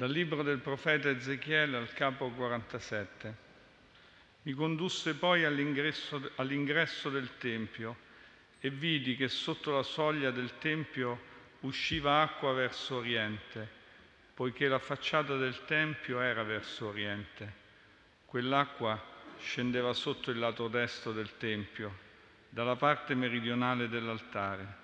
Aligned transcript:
Dal 0.00 0.10
libro 0.10 0.42
del 0.42 0.60
profeta 0.60 1.10
Ezechiele 1.10 1.76
al 1.76 1.92
capo 1.92 2.30
47. 2.30 3.36
Mi 4.44 4.54
condusse 4.54 5.14
poi 5.14 5.44
all'ingresso, 5.44 6.30
all'ingresso 6.36 7.10
del 7.10 7.36
Tempio 7.36 7.96
e 8.60 8.70
vidi 8.70 9.14
che 9.14 9.28
sotto 9.28 9.72
la 9.72 9.82
soglia 9.82 10.30
del 10.30 10.56
Tempio 10.56 11.20
usciva 11.60 12.22
acqua 12.22 12.54
verso 12.54 12.96
oriente, 12.96 13.68
poiché 14.32 14.68
la 14.68 14.78
facciata 14.78 15.36
del 15.36 15.66
Tempio 15.66 16.18
era 16.20 16.44
verso 16.44 16.86
oriente. 16.86 17.52
Quell'acqua 18.24 18.98
scendeva 19.38 19.92
sotto 19.92 20.30
il 20.30 20.38
lato 20.38 20.68
destro 20.68 21.12
del 21.12 21.36
Tempio, 21.36 21.94
dalla 22.48 22.76
parte 22.76 23.14
meridionale 23.14 23.86
dell'altare. 23.86 24.76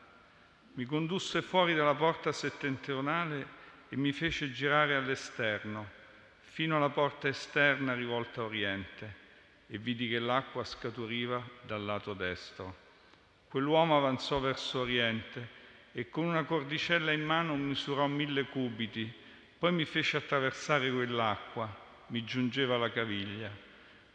Mi 0.75 0.85
condusse 0.85 1.41
fuori 1.41 1.75
dalla 1.75 1.95
porta 1.95 2.33
settentrionale 2.33 3.65
e 3.89 3.97
mi 3.97 4.13
fece 4.13 4.51
girare 4.53 4.95
all'esterno, 4.95 5.89
fino 6.41 6.77
alla 6.77 6.89
porta 6.89 7.29
esterna 7.29 7.95
rivolta 7.95 8.41
a 8.41 8.45
oriente 8.45 9.25
e 9.69 9.79
vidi 9.79 10.09
che 10.09 10.19
l'acqua 10.19 10.65
scaturiva 10.65 11.43
dal 11.63 11.85
lato 11.85 12.15
destro. 12.15 12.85
Quell'uomo 13.49 13.97
avanzò 13.97 14.41
verso 14.41 14.81
oriente 14.81 15.55
e 15.93 16.09
con 16.09 16.25
una 16.25 16.45
cordicella 16.45 17.13
in 17.13 17.25
mano 17.25 17.57
misurò 17.57 18.07
mille 18.07 18.45
cubiti, 18.45 19.11
poi 19.59 19.73
mi 19.73 19.85
fece 19.85 20.19
attraversare 20.19 20.91
quell'acqua, 20.91 21.75
mi 22.09 22.25
giungeva 22.25 22.75
alla 22.75 22.91
caviglia. 22.91 23.51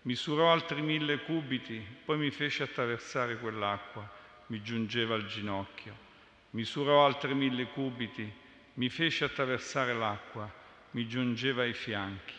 Misurò 0.03 0.51
altri 0.51 0.81
mille 0.81 1.19
cubiti, 1.19 1.83
poi 2.05 2.17
mi 2.17 2.31
fece 2.31 2.63
attraversare 2.63 3.37
quell'acqua, 3.37 4.09
mi 4.47 4.61
giungeva 4.61 5.15
al 5.15 5.25
ginocchio. 5.25 6.09
Misurò 6.51 7.05
altri 7.05 7.33
mille 7.33 7.65
cubiti, 7.65 8.31
mi 8.75 8.89
fece 8.89 9.25
attraversare 9.25 9.93
l'acqua, 9.93 10.51
mi 10.91 11.07
giungeva 11.07 11.63
ai 11.63 11.73
fianchi. 11.73 12.33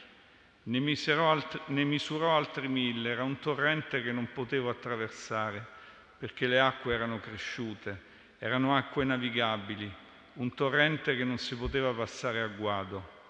Ne 0.65 0.95
altri, 1.19 1.61
ne 1.67 1.85
misurò 1.85 2.37
altri 2.37 2.69
mille, 2.69 3.11
era 3.11 3.25
un 3.25 3.39
torrente 3.41 4.03
che 4.03 4.13
non 4.13 4.29
potevo 4.33 4.71
attraversare 4.71 5.81
perché 6.23 6.47
le 6.47 6.61
acque 6.61 6.95
erano 6.95 7.19
cresciute, 7.19 8.01
erano 8.39 8.77
acque 8.77 9.03
navigabili, 9.03 9.93
un 10.35 10.55
torrente 10.55 11.17
che 11.17 11.25
non 11.25 11.37
si 11.37 11.57
poteva 11.57 11.91
passare 11.93 12.41
a 12.41 12.47
guado. 12.47 13.21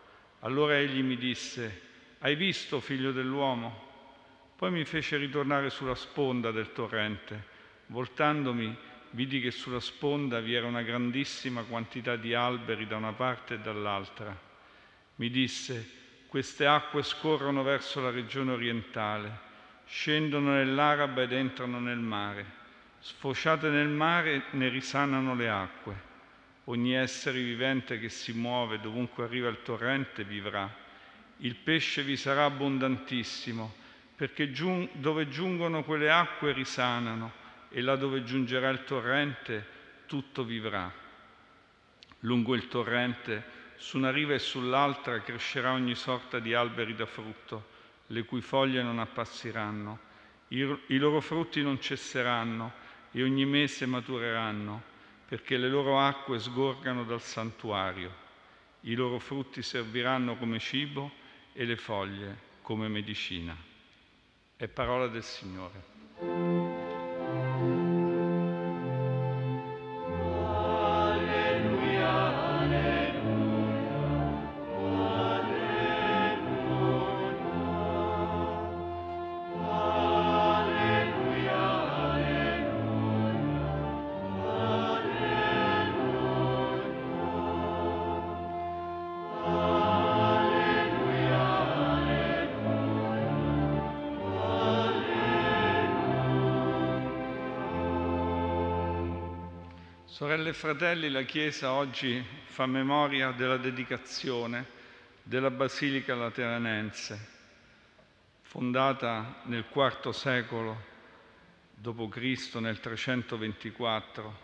Allora 0.40 0.76
egli 0.76 1.02
mi 1.02 1.16
disse, 1.16 1.80
hai 2.18 2.34
visto, 2.34 2.80
figlio 2.80 3.10
dell'uomo? 3.12 3.88
Poi 4.56 4.70
mi 4.70 4.84
fece 4.84 5.16
ritornare 5.16 5.70
sulla 5.70 5.94
sponda 5.94 6.50
del 6.50 6.72
torrente. 6.72 7.42
Voltandomi, 7.86 8.76
vidi 9.12 9.40
che 9.40 9.50
sulla 9.50 9.80
sponda 9.80 10.40
vi 10.40 10.54
era 10.54 10.66
una 10.66 10.82
grandissima 10.82 11.62
quantità 11.62 12.16
di 12.16 12.34
alberi 12.34 12.86
da 12.86 12.96
una 12.96 13.12
parte 13.12 13.54
e 13.54 13.58
dall'altra. 13.58 14.36
Mi 15.16 15.30
disse, 15.30 16.00
queste 16.28 16.66
acque 16.66 17.02
scorrono 17.02 17.62
verso 17.62 18.00
la 18.00 18.10
regione 18.10 18.52
orientale, 18.52 19.50
scendono 19.86 20.52
nell'Araba 20.52 21.22
ed 21.22 21.32
entrano 21.32 21.78
nel 21.78 21.98
mare. 21.98 22.60
Sfociate 23.00 23.68
nel 23.68 23.88
mare 23.88 24.44
ne 24.52 24.68
risanano 24.68 25.34
le 25.34 25.48
acque. 25.48 26.10
Ogni 26.64 26.94
essere 26.94 27.42
vivente 27.42 27.98
che 27.98 28.08
si 28.08 28.32
muove 28.32 28.80
dovunque 28.80 29.24
arriva 29.24 29.48
il 29.48 29.62
torrente 29.62 30.24
vivrà. 30.24 30.72
Il 31.38 31.56
pesce 31.56 32.02
vi 32.02 32.16
sarà 32.16 32.44
abbondantissimo, 32.44 33.74
perché 34.14 34.52
giung- 34.52 34.88
dove 34.94 35.28
giungono 35.28 35.82
quelle 35.82 36.10
acque 36.10 36.52
risanano 36.52 37.40
e 37.72 37.80
là 37.80 37.96
dove 37.96 38.22
giungerà 38.22 38.68
il 38.68 38.84
torrente 38.84 39.66
tutto 40.06 40.44
vivrà. 40.44 40.92
Lungo 42.20 42.54
il 42.54 42.68
torrente 42.68 43.60
su 43.76 43.96
una 43.96 44.10
riva 44.10 44.34
e 44.34 44.38
sull'altra 44.38 45.20
crescerà 45.22 45.72
ogni 45.72 45.94
sorta 45.94 46.38
di 46.38 46.54
alberi 46.54 46.94
da 46.94 47.06
frutto, 47.06 47.70
le 48.08 48.24
cui 48.24 48.42
foglie 48.42 48.82
non 48.82 48.98
appassiranno. 48.98 50.10
I, 50.48 50.98
loro 50.98 51.20
frutti 51.20 51.62
non 51.62 51.80
cesseranno 51.80 52.74
e 53.10 53.22
ogni 53.22 53.46
mese 53.46 53.86
matureranno, 53.86 54.82
perché 55.26 55.56
le 55.56 55.68
loro 55.68 55.98
acque 55.98 56.38
sgorgano 56.38 57.04
dal 57.04 57.22
santuario. 57.22 58.14
I 58.80 58.94
loro 58.94 59.18
frutti 59.18 59.62
serviranno 59.62 60.36
come 60.36 60.58
cibo 60.58 61.10
e 61.54 61.64
le 61.64 61.76
foglie 61.76 62.50
come 62.60 62.86
medicina. 62.88 63.56
È 64.56 64.68
parola 64.68 65.08
del 65.08 65.24
Signore. 65.24 66.61
Sorelle 100.12 100.50
e 100.50 100.52
fratelli, 100.52 101.08
la 101.08 101.22
Chiesa 101.22 101.72
oggi 101.72 102.22
fa 102.44 102.66
memoria 102.66 103.30
della 103.30 103.56
dedicazione 103.56 104.66
della 105.22 105.50
Basilica 105.50 106.14
Lateranense, 106.14 107.28
fondata 108.42 109.40
nel 109.44 109.64
IV 109.72 110.10
secolo 110.10 110.84
d.C., 111.72 112.54
nel 112.56 112.78
324. 112.78 114.38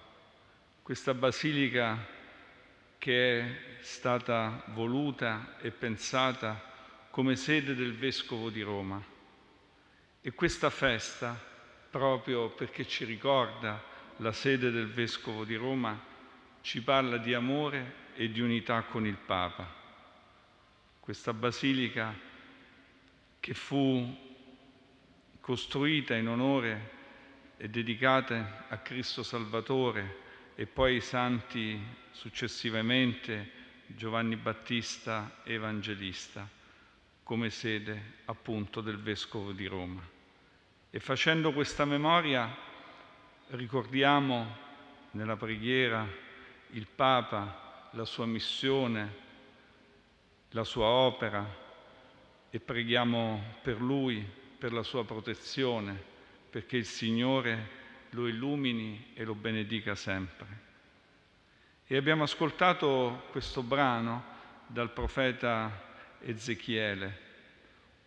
Questa 0.82 1.12
basilica 1.12 1.98
che 2.96 3.38
è 3.38 3.82
stata 3.82 4.64
voluta 4.68 5.58
e 5.60 5.70
pensata 5.70 6.62
come 7.10 7.36
sede 7.36 7.74
del 7.74 7.94
Vescovo 7.94 8.48
di 8.48 8.62
Roma. 8.62 9.04
E 10.22 10.32
questa 10.32 10.70
festa, 10.70 11.38
proprio 11.90 12.48
perché 12.52 12.86
ci 12.86 13.04
ricorda 13.04 13.87
la 14.18 14.32
sede 14.32 14.70
del 14.70 14.88
Vescovo 14.88 15.44
di 15.44 15.54
Roma, 15.54 15.98
ci 16.60 16.82
parla 16.82 17.18
di 17.18 17.34
amore 17.34 18.06
e 18.14 18.30
di 18.30 18.40
unità 18.40 18.82
con 18.82 19.06
il 19.06 19.16
Papa. 19.16 19.66
Questa 21.00 21.32
basilica 21.32 22.14
che 23.40 23.54
fu 23.54 24.26
costruita 25.40 26.14
in 26.14 26.28
onore 26.28 26.96
e 27.56 27.68
dedicata 27.68 28.66
a 28.68 28.78
Cristo 28.78 29.22
Salvatore 29.22 30.26
e 30.54 30.66
poi 30.66 30.94
ai 30.94 31.00
santi 31.00 31.80
successivamente 32.10 33.50
Giovanni 33.86 34.36
Battista 34.36 35.40
Evangelista 35.44 36.48
come 37.22 37.50
sede 37.50 38.14
appunto 38.24 38.80
del 38.80 38.98
Vescovo 38.98 39.52
di 39.52 39.66
Roma. 39.66 40.02
E 40.90 40.98
facendo 41.00 41.52
questa 41.52 41.84
memoria 41.84 42.66
ricordiamo 43.50 44.56
nella 45.12 45.36
preghiera 45.36 46.06
il 46.72 46.86
Papa, 46.86 47.88
la 47.92 48.04
sua 48.04 48.26
missione, 48.26 49.26
la 50.50 50.64
sua 50.64 50.86
opera 50.86 51.46
e 52.50 52.60
preghiamo 52.60 53.54
per 53.62 53.80
lui, 53.80 54.26
per 54.58 54.72
la 54.72 54.82
sua 54.82 55.04
protezione, 55.04 55.98
perché 56.50 56.76
il 56.76 56.84
Signore 56.84 57.76
lo 58.10 58.26
illumini 58.26 59.12
e 59.14 59.24
lo 59.24 59.34
benedica 59.34 59.94
sempre. 59.94 60.66
E 61.86 61.96
abbiamo 61.96 62.24
ascoltato 62.24 63.24
questo 63.30 63.62
brano 63.62 64.36
dal 64.66 64.92
profeta 64.92 65.86
Ezechiele, 66.20 67.26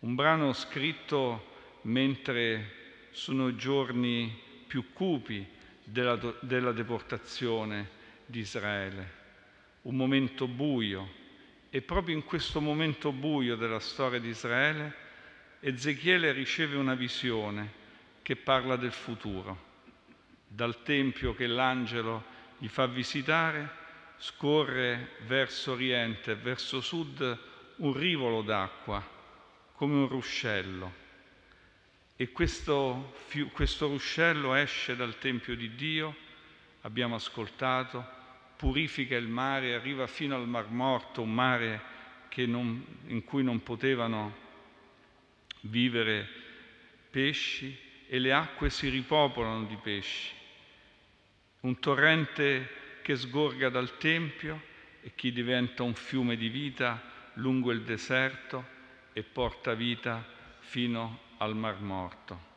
un 0.00 0.14
brano 0.14 0.52
scritto 0.52 1.50
mentre 1.82 2.80
sono 3.10 3.56
giorni 3.56 4.50
più 4.72 4.90
cupi 4.94 5.46
della, 5.84 6.18
della 6.40 6.72
deportazione 6.72 7.90
di 8.24 8.38
Israele, 8.38 9.12
un 9.82 9.94
momento 9.94 10.48
buio. 10.48 11.20
E 11.68 11.82
proprio 11.82 12.16
in 12.16 12.24
questo 12.24 12.58
momento 12.58 13.12
buio 13.12 13.56
della 13.56 13.80
storia 13.80 14.18
di 14.18 14.28
Israele, 14.28 14.94
Ezechiele 15.60 16.32
riceve 16.32 16.76
una 16.76 16.94
visione 16.94 17.70
che 18.22 18.34
parla 18.34 18.76
del 18.76 18.92
futuro. 18.92 19.70
Dal 20.48 20.82
Tempio 20.82 21.34
che 21.34 21.46
l'angelo 21.46 22.24
gli 22.56 22.68
fa 22.68 22.86
visitare, 22.86 23.68
scorre 24.16 25.16
verso 25.26 25.72
oriente 25.72 26.34
verso 26.34 26.80
sud 26.80 27.38
un 27.76 27.92
rivolo 27.92 28.40
d'acqua, 28.40 29.06
come 29.74 29.96
un 29.96 30.08
ruscello 30.08 31.01
e 32.16 32.30
questo, 32.30 33.14
questo 33.52 33.88
ruscello 33.88 34.54
esce 34.54 34.94
dal 34.96 35.18
Tempio 35.18 35.56
di 35.56 35.74
Dio, 35.74 36.14
abbiamo 36.82 37.14
ascoltato, 37.14 38.04
purifica 38.56 39.16
il 39.16 39.28
mare, 39.28 39.74
arriva 39.74 40.06
fino 40.06 40.36
al 40.36 40.46
Mar 40.46 40.70
Morto, 40.70 41.22
un 41.22 41.32
mare 41.32 41.90
non, 42.46 42.84
in 43.08 43.24
cui 43.24 43.42
non 43.42 43.62
potevano 43.62 44.34
vivere 45.62 46.26
pesci 47.10 47.76
e 48.06 48.18
le 48.18 48.32
acque 48.32 48.70
si 48.70 48.88
ripopolano 48.88 49.64
di 49.64 49.76
pesci. 49.76 50.32
Un 51.60 51.78
torrente 51.78 53.00
che 53.02 53.16
sgorga 53.16 53.68
dal 53.68 53.98
Tempio 53.98 54.60
e 55.02 55.12
che 55.14 55.32
diventa 55.32 55.82
un 55.82 55.94
fiume 55.94 56.36
di 56.36 56.48
vita 56.48 57.02
lungo 57.34 57.70
il 57.70 57.82
deserto 57.82 58.64
e 59.12 59.22
porta 59.22 59.74
vita 59.74 60.24
fino 60.60 61.30
al 61.42 61.56
Mar 61.56 61.80
Morto. 61.80 62.50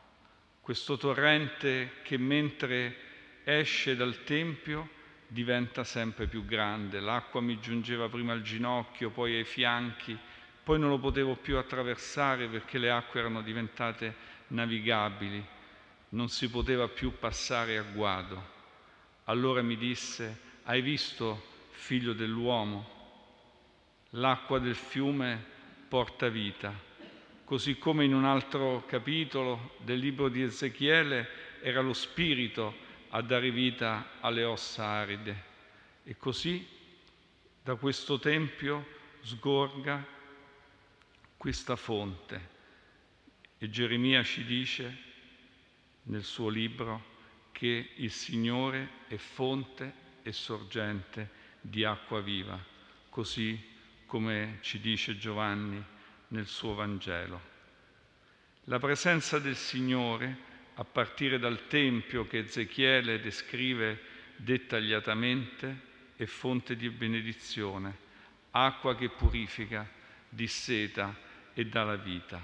Questo 0.60 0.96
torrente 0.96 1.94
che 2.02 2.16
mentre 2.16 2.96
esce 3.42 3.96
dal 3.96 4.22
Tempio 4.22 4.88
diventa 5.26 5.82
sempre 5.82 6.28
più 6.28 6.44
grande. 6.44 7.00
L'acqua 7.00 7.40
mi 7.40 7.58
giungeva 7.58 8.08
prima 8.08 8.32
al 8.32 8.42
ginocchio, 8.42 9.10
poi 9.10 9.34
ai 9.34 9.44
fianchi, 9.44 10.16
poi 10.62 10.78
non 10.78 10.90
lo 10.90 10.98
potevo 10.98 11.34
più 11.34 11.56
attraversare 11.56 12.46
perché 12.46 12.78
le 12.78 12.92
acque 12.92 13.18
erano 13.18 13.42
diventate 13.42 14.14
navigabili, 14.48 15.44
non 16.10 16.28
si 16.28 16.48
poteva 16.48 16.86
più 16.86 17.18
passare 17.18 17.78
a 17.78 17.82
guado. 17.82 18.54
Allora 19.24 19.62
mi 19.62 19.76
disse, 19.76 20.40
hai 20.62 20.80
visto, 20.80 21.42
figlio 21.70 22.12
dell'uomo? 22.12 22.94
L'acqua 24.10 24.60
del 24.60 24.76
fiume 24.76 25.44
porta 25.88 26.28
vita, 26.28 26.72
così 27.46 27.78
come 27.78 28.04
in 28.04 28.12
un 28.12 28.24
altro 28.24 28.84
capitolo 28.86 29.76
del 29.78 30.00
libro 30.00 30.28
di 30.28 30.42
Ezechiele 30.42 31.28
era 31.60 31.80
lo 31.80 31.92
spirito 31.92 32.74
a 33.10 33.22
dare 33.22 33.52
vita 33.52 34.14
alle 34.18 34.42
ossa 34.42 34.84
aride. 34.84 35.44
E 36.02 36.16
così 36.16 36.66
da 37.62 37.76
questo 37.76 38.18
Tempio 38.18 38.84
sgorga 39.20 40.04
questa 41.36 41.76
fonte. 41.76 42.54
E 43.58 43.70
Geremia 43.70 44.24
ci 44.24 44.44
dice 44.44 45.04
nel 46.04 46.24
suo 46.24 46.48
libro 46.48 47.14
che 47.52 47.90
il 47.94 48.10
Signore 48.10 49.04
è 49.06 49.16
fonte 49.16 49.94
e 50.22 50.32
sorgente 50.32 51.30
di 51.60 51.84
acqua 51.84 52.20
viva, 52.20 52.58
così 53.08 53.74
come 54.04 54.58
ci 54.62 54.80
dice 54.80 55.16
Giovanni 55.16 55.94
nel 56.28 56.46
suo 56.46 56.74
Vangelo. 56.74 57.54
La 58.64 58.78
presenza 58.78 59.38
del 59.38 59.56
Signore 59.56 60.54
a 60.74 60.84
partire 60.84 61.38
dal 61.38 61.68
Tempio 61.68 62.26
che 62.26 62.38
Ezechiele 62.38 63.20
descrive 63.20 64.00
dettagliatamente, 64.36 65.84
è 66.16 66.24
fonte 66.24 66.76
di 66.76 66.90
benedizione, 66.90 67.96
acqua 68.50 68.94
che 68.96 69.08
purifica, 69.08 69.88
disseta 70.28 71.14
e 71.54 71.66
dà 71.66 71.84
la 71.84 71.96
vita. 71.96 72.40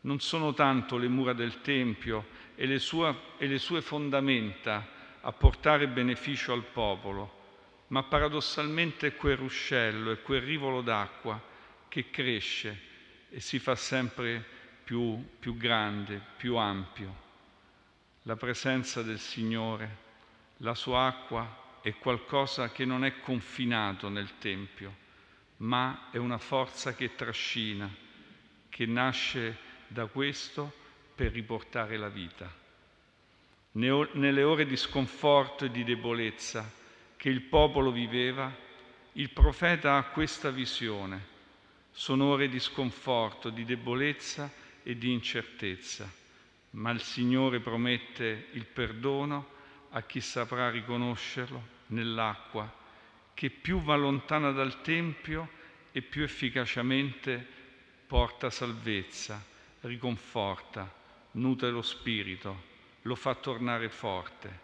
Non 0.00 0.18
sono 0.20 0.54
tanto 0.54 0.96
le 0.96 1.08
mura 1.08 1.32
del 1.32 1.60
Tempio 1.60 2.26
e 2.56 2.66
le, 2.66 2.78
sue, 2.80 3.14
e 3.38 3.46
le 3.46 3.58
sue 3.58 3.80
fondamenta 3.80 4.88
a 5.20 5.32
portare 5.32 5.86
beneficio 5.86 6.52
al 6.52 6.64
popolo, 6.64 7.40
ma 7.88 8.02
paradossalmente 8.02 9.14
quel 9.14 9.36
ruscello 9.36 10.10
e 10.10 10.22
quel 10.22 10.40
rivolo 10.40 10.80
d'acqua 10.80 11.40
che 11.88 12.10
cresce 12.10 12.90
e 13.32 13.40
si 13.40 13.58
fa 13.58 13.74
sempre 13.74 14.44
più, 14.84 15.24
più 15.40 15.56
grande, 15.56 16.20
più 16.36 16.56
ampio 16.56 17.22
la 18.26 18.36
presenza 18.36 19.02
del 19.02 19.18
Signore, 19.18 19.96
la 20.58 20.76
sua 20.76 21.06
acqua 21.06 21.80
è 21.80 21.94
qualcosa 21.94 22.70
che 22.70 22.84
non 22.84 23.04
è 23.04 23.18
confinato 23.18 24.08
nel 24.08 24.38
Tempio, 24.38 24.94
ma 25.58 26.08
è 26.12 26.18
una 26.18 26.38
forza 26.38 26.94
che 26.94 27.16
trascina, 27.16 27.92
che 28.68 28.86
nasce 28.86 29.58
da 29.88 30.06
questo 30.06 30.72
per 31.16 31.32
riportare 31.32 31.96
la 31.96 32.08
vita. 32.08 32.60
Nelle 33.72 34.42
ore 34.44 34.66
di 34.66 34.76
sconforto 34.76 35.64
e 35.64 35.70
di 35.72 35.82
debolezza 35.82 36.70
che 37.16 37.28
il 37.28 37.40
popolo 37.40 37.90
viveva, 37.90 38.54
il 39.14 39.30
profeta 39.30 39.96
ha 39.96 40.04
questa 40.04 40.50
visione. 40.50 41.30
Sono 41.92 42.24
ore 42.24 42.48
di 42.48 42.58
sconforto, 42.58 43.50
di 43.50 43.64
debolezza 43.64 44.50
e 44.82 44.96
di 44.96 45.12
incertezza. 45.12 46.10
Ma 46.70 46.90
il 46.90 47.02
Signore 47.02 47.60
promette 47.60 48.48
il 48.52 48.64
perdono 48.64 49.50
a 49.90 50.02
chi 50.02 50.20
saprà 50.20 50.70
riconoscerlo 50.70 51.80
nell'acqua, 51.88 52.80
che 53.34 53.50
più 53.50 53.80
va 53.82 53.94
lontana 53.94 54.50
dal 54.52 54.80
Tempio 54.80 55.60
e 55.92 56.00
più 56.00 56.22
efficacemente 56.22 57.46
porta 58.06 58.48
salvezza, 58.48 59.44
riconforta, 59.80 60.90
nutre 61.32 61.70
lo 61.70 61.82
spirito, 61.82 62.70
lo 63.02 63.14
fa 63.14 63.34
tornare 63.34 63.90
forte, 63.90 64.60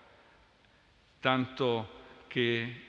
tanto 1.21 2.25
che 2.27 2.88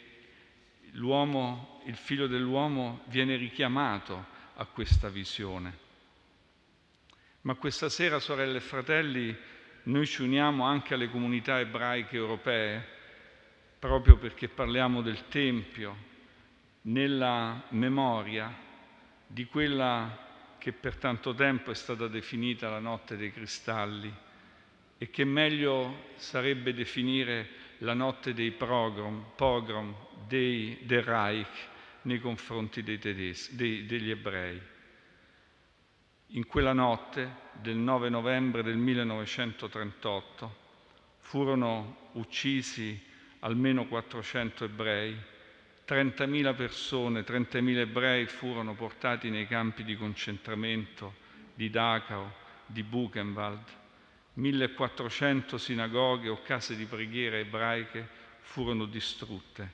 l'uomo, 0.94 1.82
il 1.86 1.96
figlio 1.96 2.28
dell'uomo 2.28 3.02
viene 3.06 3.36
richiamato 3.36 4.26
a 4.56 4.66
questa 4.66 5.10
visione. 5.10 5.88
Ma 7.42 7.56
questa 7.56 7.90
sera, 7.90 8.20
sorelle 8.20 8.58
e 8.58 8.62
fratelli, 8.62 9.36
noi 9.84 10.06
ci 10.06 10.22
uniamo 10.22 10.66
anche 10.66 10.94
alle 10.94 11.10
comunità 11.10 11.60
ebraiche 11.60 12.16
europee, 12.16 12.86
proprio 13.80 14.18
perché 14.18 14.50
parliamo 14.50 15.02
del 15.02 15.28
Tempio, 15.30 16.08
nella 16.82 17.64
memoria 17.70 18.54
di 19.26 19.46
quella 19.46 20.28
che 20.58 20.74
per 20.74 20.98
tanto 20.98 21.34
tempo 21.34 21.72
è 21.72 21.76
stata 21.76 22.08
definita 22.08 22.70
la 22.70 22.80
notte 22.80 23.16
dei 23.16 23.32
cristalli 23.32 24.14
e 24.98 25.10
che 25.10 25.24
meglio 25.24 26.08
sarebbe 26.16 26.74
definire 26.74 27.48
la 27.80 27.94
notte 27.94 28.34
dei 28.34 28.52
pogrom, 28.52 29.26
pogrom 29.36 29.96
dei, 30.28 30.80
del 30.84 31.04
Reich 31.04 31.68
nei 32.04 32.20
confronti 32.20 32.84
dei 32.84 32.98
tedeschi, 32.98 33.56
dei, 33.56 33.86
degli 33.86 34.10
ebrei. 34.10 34.60
In 36.34 36.46
quella 36.46 36.74
notte 36.74 37.48
del 37.54 37.76
9 37.76 38.10
novembre 38.10 38.64
del 38.64 38.78
1938 38.78 40.56
furono 41.20 42.10
uccisi 42.14 43.02
almeno 43.40 43.88
400 43.88 44.66
ebrei, 44.66 45.16
30.000 45.88 46.56
persone, 46.56 47.22
30.000 47.22 47.78
ebrei 47.78 48.26
furono 48.28 48.76
portati 48.76 49.30
nei 49.30 49.48
campi 49.48 49.84
di 49.84 49.96
concentramento 49.96 51.28
di 51.56 51.70
Dachau, 51.70 52.30
di 52.66 52.84
Buchenwald, 52.84 53.79
1.400 54.40 55.58
sinagoghe 55.58 56.30
o 56.30 56.42
case 56.42 56.76
di 56.76 56.86
preghiera 56.86 57.38
ebraiche 57.38 58.08
furono 58.40 58.86
distrutte, 58.86 59.74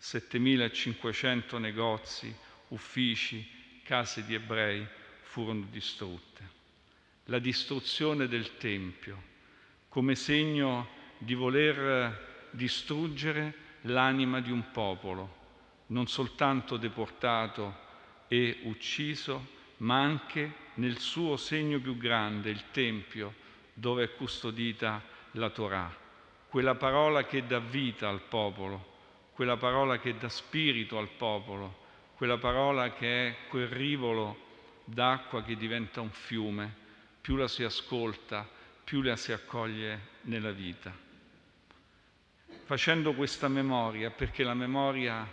7.500 0.00 1.58
negozi, 1.58 2.34
uffici, 2.68 3.48
case 3.82 4.24
di 4.24 4.34
ebrei 4.34 4.86
furono 5.22 5.66
distrutte. 5.70 6.60
La 7.26 7.38
distruzione 7.38 8.28
del 8.28 8.56
Tempio 8.58 9.30
come 9.92 10.14
segno 10.14 10.88
di 11.18 11.34
voler 11.34 12.48
distruggere 12.50 13.54
l'anima 13.82 14.40
di 14.40 14.50
un 14.50 14.70
popolo, 14.70 15.40
non 15.88 16.06
soltanto 16.08 16.78
deportato 16.78 17.76
e 18.26 18.60
ucciso, 18.62 19.48
ma 19.78 20.00
anche 20.00 20.50
nel 20.76 20.96
suo 20.96 21.36
segno 21.36 21.78
più 21.78 21.98
grande, 21.98 22.48
il 22.48 22.70
Tempio, 22.70 23.34
dove 23.72 24.04
è 24.04 24.14
custodita 24.14 25.02
la 25.32 25.50
Torah, 25.50 25.94
quella 26.48 26.74
parola 26.74 27.24
che 27.24 27.46
dà 27.46 27.58
vita 27.58 28.08
al 28.08 28.20
popolo, 28.20 28.90
quella 29.32 29.56
parola 29.56 29.98
che 29.98 30.16
dà 30.18 30.28
spirito 30.28 30.98
al 30.98 31.08
popolo, 31.08 31.80
quella 32.14 32.38
parola 32.38 32.92
che 32.92 33.28
è 33.28 33.36
quel 33.48 33.68
rivolo 33.68 34.50
d'acqua 34.84 35.42
che 35.42 35.56
diventa 35.56 36.00
un 36.00 36.10
fiume, 36.10 36.74
più 37.20 37.36
la 37.36 37.48
si 37.48 37.64
ascolta, 37.64 38.48
più 38.84 39.00
la 39.00 39.16
si 39.16 39.32
accoglie 39.32 40.00
nella 40.22 40.50
vita. 40.50 40.94
Facendo 42.64 43.14
questa 43.14 43.48
memoria, 43.48 44.10
perché 44.10 44.44
la 44.44 44.54
memoria 44.54 45.26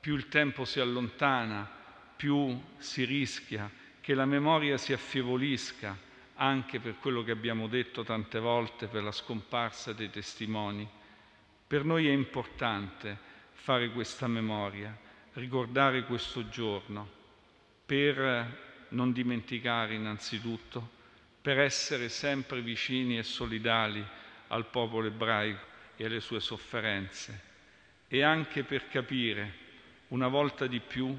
più 0.00 0.14
il 0.14 0.28
tempo 0.28 0.64
si 0.64 0.80
allontana, 0.80 1.68
più 2.16 2.60
si 2.78 3.04
rischia 3.04 3.70
che 4.00 4.14
la 4.14 4.24
memoria 4.24 4.76
si 4.78 4.92
affievolisca 4.92 5.96
anche 6.42 6.80
per 6.80 6.96
quello 6.98 7.22
che 7.22 7.32
abbiamo 7.32 7.68
detto 7.68 8.02
tante 8.02 8.38
volte, 8.38 8.86
per 8.86 9.02
la 9.02 9.12
scomparsa 9.12 9.92
dei 9.92 10.08
testimoni. 10.08 10.88
Per 11.66 11.84
noi 11.84 12.08
è 12.08 12.12
importante 12.12 13.16
fare 13.52 13.90
questa 13.90 14.26
memoria, 14.26 14.96
ricordare 15.34 16.04
questo 16.04 16.48
giorno, 16.48 17.08
per 17.84 18.86
non 18.88 19.12
dimenticare 19.12 19.94
innanzitutto, 19.94 20.98
per 21.42 21.58
essere 21.58 22.08
sempre 22.08 22.62
vicini 22.62 23.18
e 23.18 23.22
solidali 23.22 24.04
al 24.48 24.66
popolo 24.66 25.08
ebraico 25.08 25.64
e 25.96 26.06
alle 26.06 26.20
sue 26.20 26.40
sofferenze 26.40 27.48
e 28.08 28.22
anche 28.22 28.64
per 28.64 28.88
capire 28.88 29.68
una 30.08 30.28
volta 30.28 30.66
di 30.66 30.80
più 30.80 31.16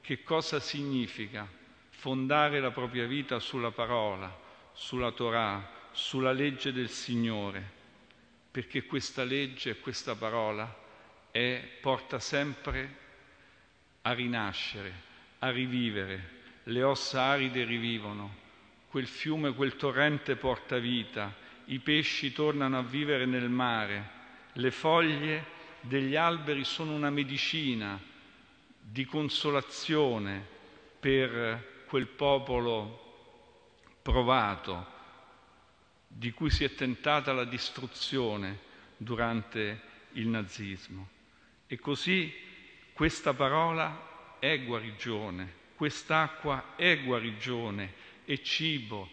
che 0.00 0.22
cosa 0.22 0.60
significa 0.60 1.46
fondare 1.90 2.60
la 2.60 2.70
propria 2.70 3.06
vita 3.06 3.38
sulla 3.38 3.70
parola, 3.70 4.48
sulla 4.72 5.12
Torah, 5.12 5.88
sulla 5.92 6.32
legge 6.32 6.72
del 6.72 6.88
Signore, 6.88 7.78
perché 8.50 8.84
questa 8.84 9.24
legge 9.24 9.78
questa 9.78 10.14
parola 10.14 10.78
è, 11.30 11.62
porta 11.80 12.18
sempre 12.18 12.96
a 14.02 14.12
rinascere, 14.12 14.92
a 15.40 15.50
rivivere. 15.50 16.38
Le 16.64 16.82
ossa 16.82 17.22
aride 17.22 17.64
rivivono, 17.64 18.36
quel 18.88 19.06
fiume, 19.06 19.54
quel 19.54 19.76
torrente 19.76 20.36
porta 20.36 20.78
vita, 20.78 21.34
i 21.66 21.78
pesci 21.78 22.32
tornano 22.32 22.78
a 22.78 22.82
vivere 22.82 23.26
nel 23.26 23.48
mare, 23.48 24.18
le 24.54 24.70
foglie 24.70 25.58
degli 25.80 26.16
alberi 26.16 26.64
sono 26.64 26.92
una 26.92 27.10
medicina 27.10 27.98
di 28.80 29.04
consolazione 29.04 30.44
per 30.98 31.84
quel 31.86 32.06
popolo 32.06 33.09
provato 34.10 34.98
di 36.08 36.32
cui 36.32 36.50
si 36.50 36.64
è 36.64 36.74
tentata 36.74 37.32
la 37.32 37.44
distruzione 37.44 38.58
durante 38.96 39.80
il 40.12 40.26
nazismo. 40.26 41.08
E 41.68 41.78
così 41.78 42.32
questa 42.92 43.32
parola 43.32 44.36
è 44.40 44.60
guarigione, 44.64 45.54
quest'acqua 45.76 46.74
è 46.74 47.00
guarigione, 47.04 47.94
è 48.24 48.40
cibo 48.40 49.08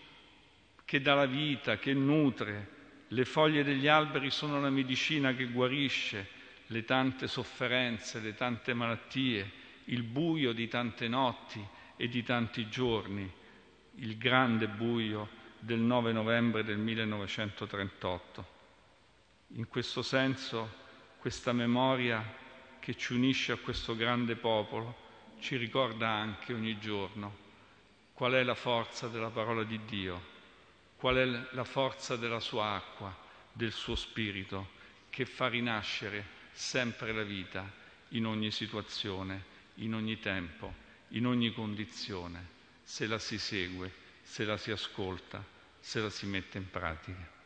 che 0.83 1.01
dà 1.01 1.13
la 1.13 1.27
vita, 1.27 1.77
che 1.77 1.93
nutre. 1.93 2.75
Le 3.09 3.25
foglie 3.25 3.63
degli 3.63 3.87
alberi 3.87 4.31
sono 4.31 4.59
la 4.59 4.69
medicina 4.69 5.33
che 5.35 5.45
guarisce 5.45 6.27
le 6.67 6.83
tante 6.83 7.27
sofferenze, 7.27 8.19
le 8.19 8.33
tante 8.33 8.73
malattie, 8.73 9.49
il 9.85 10.03
buio 10.03 10.51
di 10.51 10.67
tante 10.67 11.07
notti 11.07 11.65
e 11.95 12.09
di 12.09 12.23
tanti 12.23 12.67
giorni, 12.67 13.31
il 13.99 14.17
grande 14.17 14.67
buio 14.67 15.27
del 15.59 15.79
9 15.79 16.11
novembre 16.11 16.63
del 16.63 16.77
1938. 16.77 18.55
In 19.55 19.67
questo 19.67 20.01
senso 20.01 20.85
questa 21.17 21.51
memoria 21.53 22.23
che 22.79 22.95
ci 22.95 23.13
unisce 23.13 23.53
a 23.53 23.57
questo 23.57 23.95
grande 23.95 24.35
popolo 24.35 25.05
ci 25.39 25.55
ricorda 25.55 26.09
anche 26.09 26.53
ogni 26.53 26.77
giorno 26.79 27.45
qual 28.13 28.33
è 28.33 28.43
la 28.43 28.55
forza 28.55 29.07
della 29.07 29.29
parola 29.29 29.63
di 29.63 29.79
Dio, 29.85 30.35
qual 30.95 31.17
è 31.17 31.55
la 31.55 31.63
forza 31.63 32.15
della 32.15 32.39
sua 32.39 32.71
acqua, 32.73 33.15
del 33.51 33.71
suo 33.71 33.95
spirito, 33.95 34.69
che 35.09 35.25
fa 35.25 35.47
rinascere 35.47 36.25
sempre 36.51 37.13
la 37.13 37.23
vita 37.23 37.71
in 38.09 38.25
ogni 38.25 38.49
situazione, 38.49 39.43
in 39.75 39.93
ogni 39.93 40.19
tempo, 40.19 40.73
in 41.09 41.27
ogni 41.27 41.53
condizione, 41.53 42.55
se 42.87 43.05
la 43.05 43.19
si 43.19 43.37
segue, 43.37 43.91
se 44.23 44.45
la 44.45 44.57
si 44.57 44.71
ascolta, 44.71 45.43
se 45.81 45.99
la 45.99 46.09
si 46.09 46.25
mette 46.25 46.57
in 46.57 46.69
pratica. 46.69 47.36